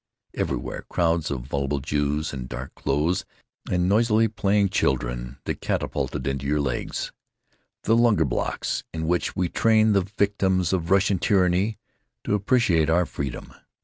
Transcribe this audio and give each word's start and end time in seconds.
Everywhere 0.33 0.83
crowds 0.89 1.29
of 1.29 1.41
voluble 1.41 1.79
Jews 1.79 2.33
in 2.33 2.47
dark 2.47 2.73
clothes, 2.73 3.23
and 3.69 3.87
noisily 3.87 4.27
playing 4.27 4.69
children 4.69 5.37
that 5.45 5.61
catapulted 5.61 6.25
into 6.25 6.47
your 6.47 6.59
legs. 6.59 7.11
The 7.83 7.95
lunger 7.95 8.25
blocks 8.25 8.83
in 8.91 9.05
which 9.05 9.35
we 9.35 9.47
train 9.47 9.93
the 9.93 10.01
victims 10.01 10.73
of 10.73 10.89
Russian 10.89 11.19
tyranny 11.19 11.77
to 12.23 12.33
appreciate 12.33 12.89
our 12.89 13.05
freedom. 13.05 13.53